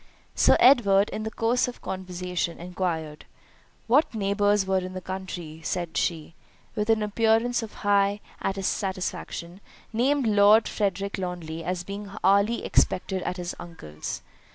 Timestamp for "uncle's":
13.59-14.23